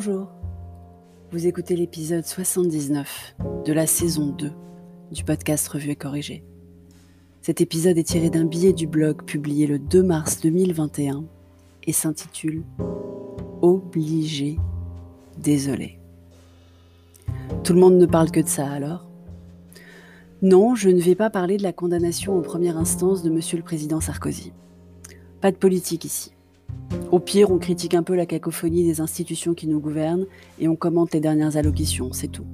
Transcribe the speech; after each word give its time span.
Bonjour, 0.00 0.28
vous 1.32 1.48
écoutez 1.48 1.74
l'épisode 1.74 2.24
79 2.24 3.34
de 3.64 3.72
la 3.72 3.84
saison 3.88 4.28
2 4.28 4.52
du 5.10 5.24
podcast 5.24 5.66
Revue 5.66 5.90
et 5.90 5.96
Corrigé. 5.96 6.44
Cet 7.42 7.60
épisode 7.60 7.98
est 7.98 8.04
tiré 8.04 8.30
d'un 8.30 8.44
billet 8.44 8.72
du 8.72 8.86
blog 8.86 9.24
publié 9.24 9.66
le 9.66 9.80
2 9.80 10.04
mars 10.04 10.40
2021 10.40 11.24
et 11.82 11.92
s'intitule 11.92 12.62
Obligé, 13.60 14.60
désolé. 15.36 15.98
Tout 17.64 17.72
le 17.72 17.80
monde 17.80 17.98
ne 17.98 18.06
parle 18.06 18.30
que 18.30 18.38
de 18.38 18.46
ça 18.46 18.70
alors? 18.70 19.10
Non, 20.42 20.76
je 20.76 20.90
ne 20.90 21.00
vais 21.00 21.16
pas 21.16 21.28
parler 21.28 21.56
de 21.56 21.64
la 21.64 21.72
condamnation 21.72 22.38
en 22.38 22.42
première 22.42 22.78
instance 22.78 23.24
de 23.24 23.30
Monsieur 23.30 23.56
le 23.56 23.64
Président 23.64 24.00
Sarkozy. 24.00 24.52
Pas 25.40 25.50
de 25.50 25.56
politique 25.56 26.04
ici. 26.04 26.30
Au 27.10 27.20
pire, 27.20 27.50
on 27.50 27.58
critique 27.58 27.94
un 27.94 28.02
peu 28.02 28.14
la 28.14 28.26
cacophonie 28.26 28.84
des 28.84 29.00
institutions 29.00 29.54
qui 29.54 29.66
nous 29.66 29.80
gouvernent 29.80 30.26
et 30.58 30.68
on 30.68 30.76
commente 30.76 31.12
les 31.14 31.20
dernières 31.20 31.56
allocutions, 31.56 32.12
c'est 32.12 32.28
tout. 32.28 32.46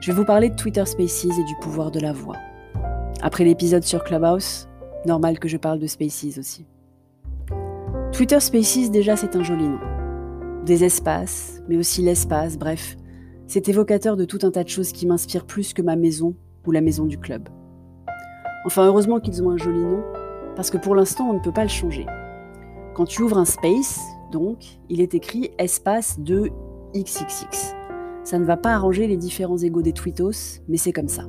Je 0.00 0.10
vais 0.10 0.16
vous 0.16 0.24
parler 0.24 0.50
de 0.50 0.56
Twitter 0.56 0.84
Spaces 0.84 1.38
et 1.38 1.44
du 1.44 1.54
pouvoir 1.60 1.90
de 1.90 2.00
la 2.00 2.12
voix. 2.12 2.36
Après 3.20 3.44
l'épisode 3.44 3.84
sur 3.84 4.02
Clubhouse, 4.04 4.68
normal 5.06 5.38
que 5.38 5.48
je 5.48 5.56
parle 5.56 5.78
de 5.78 5.86
Spaces 5.86 6.38
aussi. 6.38 6.66
Twitter 8.12 8.40
Spaces, 8.40 8.90
déjà, 8.90 9.16
c'est 9.16 9.36
un 9.36 9.42
joli 9.42 9.68
nom. 9.68 9.78
Des 10.64 10.84
espaces, 10.84 11.62
mais 11.68 11.76
aussi 11.76 12.02
l'espace, 12.02 12.58
bref, 12.58 12.96
c'est 13.46 13.68
évocateur 13.68 14.16
de 14.16 14.24
tout 14.24 14.40
un 14.42 14.50
tas 14.50 14.64
de 14.64 14.68
choses 14.68 14.92
qui 14.92 15.06
m'inspirent 15.06 15.46
plus 15.46 15.72
que 15.72 15.82
ma 15.82 15.96
maison 15.96 16.34
ou 16.66 16.72
la 16.72 16.80
maison 16.80 17.04
du 17.04 17.18
club. 17.18 17.48
Enfin, 18.64 18.86
heureusement 18.86 19.20
qu'ils 19.20 19.42
ont 19.42 19.50
un 19.50 19.56
joli 19.56 19.80
nom, 19.80 20.02
parce 20.56 20.70
que 20.70 20.78
pour 20.78 20.94
l'instant, 20.94 21.28
on 21.30 21.34
ne 21.34 21.40
peut 21.40 21.52
pas 21.52 21.64
le 21.64 21.68
changer. 21.68 22.06
Quand 22.94 23.06
tu 23.06 23.22
ouvres 23.22 23.38
un 23.38 23.46
space, 23.46 24.00
donc, 24.30 24.58
il 24.90 25.00
est 25.00 25.14
écrit 25.14 25.50
espace 25.58 26.20
de 26.20 26.50
XXX. 26.94 27.74
Ça 28.22 28.38
ne 28.38 28.44
va 28.44 28.56
pas 28.56 28.74
arranger 28.74 29.06
les 29.06 29.16
différents 29.16 29.56
égaux 29.56 29.82
des 29.82 29.94
tweetos, 29.94 30.60
mais 30.68 30.76
c'est 30.76 30.92
comme 30.92 31.08
ça. 31.08 31.24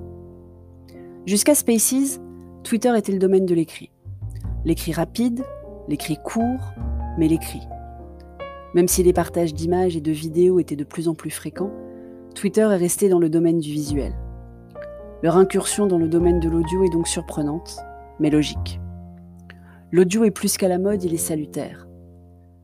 Jusqu'à 1.26 1.56
Spaces, 1.56 2.20
Twitter 2.64 2.92
était 2.98 3.14
le 3.14 3.20
domaine 3.20 3.46
de 3.46 3.56
l'écrit. 3.56 3.92
L'écrit 4.66 4.92
rapide, 4.92 5.46
l'écrit 5.88 6.18
court, 6.22 6.74
mais 7.18 7.30
l'écrit. 7.30 7.66
Même 8.74 8.90
si 8.90 9.02
les 9.02 9.14
partages 9.14 9.54
d'images 9.54 9.96
et 9.96 10.02
de 10.02 10.12
vidéos 10.12 10.60
étaient 10.60 10.76
de 10.76 10.84
plus 10.84 11.08
en 11.08 11.16
plus 11.16 11.32
fréquents, 11.32 11.72
Twitter 12.36 12.62
est 12.62 12.78
resté 12.78 13.08
dans 13.08 13.20
le 13.20 13.30
domaine 13.30 13.60
du 13.60 13.72
visuel. 13.72 14.14
Leur 15.22 15.38
incursion 15.38 15.88
dans 15.88 15.98
le 15.98 16.10
domaine 16.10 16.42
de 16.42 16.50
l'audio 16.50 16.84
est 16.84 16.92
donc 16.92 17.08
surprenante, 17.08 17.78
mais 18.20 18.30
logique. 18.30 18.82
L'audio 19.94 20.24
est 20.24 20.32
plus 20.32 20.58
qu'à 20.58 20.68
la 20.68 20.80
mode, 20.80 21.04
il 21.04 21.14
est 21.14 21.18
salutaire. 21.18 21.88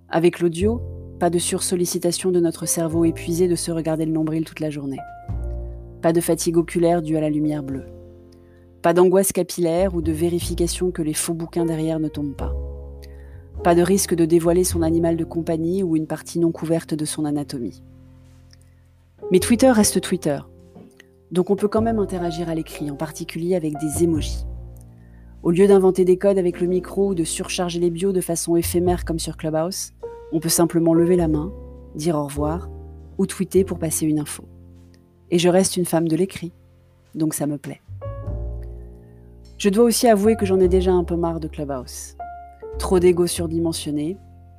Avec 0.10 0.40
l'audio, 0.40 0.82
pas 1.20 1.30
de 1.30 1.38
sursollicitation 1.38 2.32
de 2.32 2.40
notre 2.40 2.66
cerveau 2.66 3.06
épuisé 3.06 3.48
de 3.48 3.56
se 3.56 3.70
regarder 3.70 4.08
le 4.08 4.12
nombril 4.12 4.46
toute 4.46 4.62
la 4.62 4.72
journée. 4.72 4.98
Pas 6.02 6.12
de 6.12 6.22
fatigue 6.22 6.58
oculaire 6.58 7.04
due 7.04 7.18
à 7.18 7.22
la 7.22 7.30
lumière 7.30 7.62
bleue. 7.62 7.86
Pas 8.82 8.96
d'angoisse 8.96 9.32
capillaire 9.32 9.94
ou 9.94 10.02
de 10.02 10.12
vérification 10.12 10.90
que 10.90 11.04
les 11.04 11.14
faux 11.14 11.36
bouquins 11.36 11.68
derrière 11.68 12.00
ne 12.00 12.08
tombent 12.08 12.36
pas. 12.36 12.56
Pas 13.64 13.76
de 13.76 13.84
risque 13.84 14.16
de 14.16 14.26
dévoiler 14.26 14.64
son 14.64 14.82
animal 14.82 15.16
de 15.16 15.24
compagnie 15.24 15.84
ou 15.84 15.96
une 15.96 16.08
partie 16.08 16.40
non 16.40 16.52
couverte 16.52 16.96
de 16.96 17.06
son 17.06 17.26
anatomie. 17.26 17.84
Mais 19.32 19.40
Twitter 19.40 19.70
reste 19.70 20.02
Twitter. 20.02 20.40
Donc 21.32 21.52
on 21.52 21.56
peut 21.56 21.68
quand 21.68 21.84
même 21.84 22.00
interagir 22.00 22.50
à 22.50 22.56
l'écrit, 22.56 22.90
en 22.90 22.96
particulier 22.96 23.54
avec 23.54 23.78
des 23.78 24.04
émojis. 24.04 24.48
Au 25.42 25.52
lieu 25.52 25.68
d'inventer 25.68 26.04
des 26.04 26.18
codes 26.18 26.38
avec 26.38 26.60
le 26.60 26.68
micro 26.68 27.10
ou 27.10 27.16
de 27.16 27.24
surcharger 27.24 27.80
les 27.80 27.90
bios 27.90 28.12
de 28.12 28.20
façon 28.20 28.58
éphémère 28.58 29.06
comme 29.06 29.20
sur 29.20 29.38
Clubhouse, 29.38 29.94
on 30.34 30.42
peut 30.42 30.50
simplement 30.50 30.94
lever 30.94 31.16
la 31.16 31.30
main, 31.30 31.54
dire 31.96 32.18
au 32.18 32.26
revoir 32.26 32.70
ou 33.18 33.26
tweeter 33.26 33.64
pour 33.64 33.80
passer 33.80 34.06
une 34.06 34.20
info. 34.20 34.44
Et 35.32 35.40
je 35.40 35.48
reste 35.48 35.78
une 35.78 35.86
femme 35.86 36.10
de 36.10 36.18
l'écrit, 36.18 36.52
donc 37.16 37.34
ça 37.34 37.48
me 37.48 37.58
plaît. 37.58 37.80
Je 39.58 39.70
dois 39.70 39.86
aussi 39.86 40.10
avouer 40.10 40.36
que 40.36 40.46
j'en 40.46 40.60
ai 40.60 40.68
déjà 40.68 40.92
un 40.92 41.06
peu 41.06 41.16
marre 41.16 41.40
de 41.40 41.48
Clubhouse. 41.48 42.18
Trop 42.78 43.00
d'ego 43.00 43.26
surdimensionné, 43.26 44.18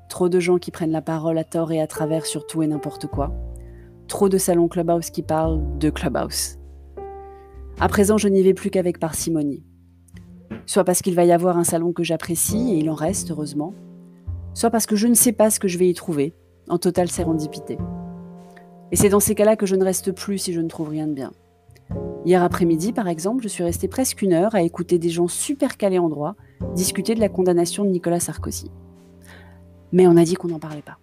trop 0.08 0.30
de 0.30 0.40
gens 0.40 0.56
qui 0.56 0.70
prennent 0.70 0.92
la 0.92 1.02
parole 1.02 1.36
à 1.36 1.44
tort 1.44 1.72
et 1.72 1.80
à 1.82 1.86
travers 1.86 2.24
sur 2.24 2.46
tout 2.46 2.62
et 2.62 2.66
n'importe 2.66 3.06
quoi, 3.06 3.34
trop 4.08 4.30
de 4.30 4.38
salons 4.38 4.68
Clubhouse 4.68 5.10
qui 5.10 5.22
parlent 5.22 5.60
de 5.78 5.90
Clubhouse. 5.90 6.58
À 7.78 7.88
présent, 7.88 8.16
je 8.16 8.28
n'y 8.28 8.42
vais 8.42 8.54
plus 8.54 8.70
qu'avec 8.70 8.98
parcimonie 8.98 9.62
soit 10.66 10.84
parce 10.84 11.02
qu'il 11.02 11.14
va 11.14 11.24
y 11.24 11.32
avoir 11.32 11.58
un 11.58 11.64
salon 11.64 11.92
que 11.92 12.02
j'apprécie, 12.02 12.72
et 12.72 12.78
il 12.78 12.90
en 12.90 12.94
reste, 12.94 13.30
heureusement, 13.30 13.74
soit 14.54 14.70
parce 14.70 14.86
que 14.86 14.96
je 14.96 15.06
ne 15.06 15.14
sais 15.14 15.32
pas 15.32 15.50
ce 15.50 15.60
que 15.60 15.68
je 15.68 15.78
vais 15.78 15.88
y 15.88 15.94
trouver, 15.94 16.34
en 16.68 16.78
totale 16.78 17.10
sérendipité. 17.10 17.78
Et 18.92 18.96
c'est 18.96 19.08
dans 19.08 19.20
ces 19.20 19.34
cas-là 19.34 19.56
que 19.56 19.66
je 19.66 19.76
ne 19.76 19.84
reste 19.84 20.12
plus 20.12 20.38
si 20.38 20.52
je 20.52 20.60
ne 20.60 20.68
trouve 20.68 20.88
rien 20.88 21.06
de 21.06 21.12
bien. 21.12 21.32
Hier 22.24 22.42
après-midi, 22.42 22.92
par 22.92 23.08
exemple, 23.08 23.42
je 23.42 23.48
suis 23.48 23.64
restée 23.64 23.88
presque 23.88 24.22
une 24.22 24.32
heure 24.32 24.54
à 24.54 24.62
écouter 24.62 24.98
des 24.98 25.08
gens 25.08 25.28
super 25.28 25.76
calés 25.76 25.98
en 25.98 26.08
droit 26.08 26.36
discuter 26.74 27.14
de 27.14 27.20
la 27.20 27.28
condamnation 27.28 27.84
de 27.84 27.90
Nicolas 27.90 28.20
Sarkozy. 28.20 28.70
Mais 29.92 30.06
on 30.06 30.16
a 30.16 30.24
dit 30.24 30.34
qu'on 30.34 30.48
n'en 30.48 30.58
parlait 30.58 30.82
pas. 30.82 30.98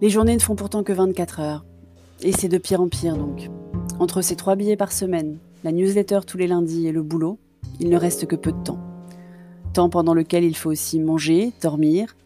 Les 0.00 0.10
journées 0.10 0.34
ne 0.34 0.40
font 0.40 0.54
pourtant 0.54 0.82
que 0.82 0.92
24 0.92 1.40
heures. 1.40 1.64
Et 2.22 2.32
c'est 2.32 2.48
de 2.48 2.58
pire 2.58 2.80
en 2.80 2.88
pire 2.88 3.16
donc. 3.16 3.50
Entre 3.98 4.22
ces 4.22 4.36
trois 4.36 4.56
billets 4.56 4.76
par 4.76 4.92
semaine, 4.92 5.38
la 5.64 5.72
newsletter 5.72 6.20
tous 6.26 6.38
les 6.38 6.46
lundis 6.46 6.86
et 6.86 6.92
le 6.92 7.02
boulot, 7.02 7.38
il 7.80 7.88
ne 7.90 7.96
reste 7.96 8.26
que 8.26 8.36
peu 8.36 8.52
de 8.52 8.62
temps. 8.62 8.78
Temps 9.72 9.88
pendant 9.88 10.14
lequel 10.14 10.44
il 10.44 10.56
faut 10.56 10.70
aussi 10.70 11.00
manger, 11.00 11.52
dormir, 11.62 12.16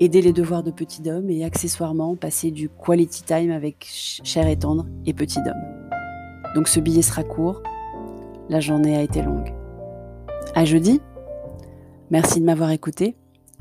aider 0.00 0.22
les 0.22 0.32
devoirs 0.32 0.62
de 0.62 0.70
petit 0.70 1.08
homme 1.10 1.28
et 1.30 1.44
accessoirement 1.44 2.16
passer 2.16 2.50
du 2.50 2.68
quality 2.68 3.22
time 3.24 3.50
avec 3.50 3.86
cher 3.90 4.46
et 4.46 4.56
tendre 4.56 4.86
et 5.06 5.12
petit 5.12 5.40
homme. 5.40 6.52
Donc 6.54 6.68
ce 6.68 6.80
billet 6.80 7.02
sera 7.02 7.24
court, 7.24 7.62
la 8.48 8.60
journée 8.60 8.96
a 8.96 9.02
été 9.02 9.22
longue. 9.22 9.52
À 10.54 10.64
jeudi. 10.64 11.00
Merci 12.10 12.40
de 12.40 12.46
m'avoir 12.46 12.70
écouté. 12.70 13.16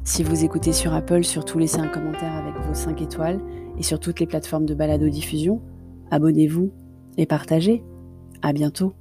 Si 0.06 0.24
vous 0.24 0.46
écoutez 0.46 0.72
sur 0.72 0.94
Apple, 0.94 1.26
surtout 1.26 1.60
laissez 1.60 1.80
un 1.80 1.90
commentaire 1.90 2.34
avec 2.34 2.56
vos 2.66 2.74
5 2.74 3.02
étoiles 3.02 3.42
et 3.78 3.84
sur 3.84 4.00
toutes 4.00 4.22
les 4.22 4.26
plateformes 4.26 4.66
de 4.66 4.74
balado 4.74 5.10
diffusion. 5.10 5.62
Abonnez-vous 6.12 6.72
et 7.18 7.26
partagez. 7.26 7.84
À 8.42 8.54
bientôt. 8.54 8.94